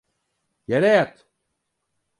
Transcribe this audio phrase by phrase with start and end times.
[0.69, 1.15] Yere yat!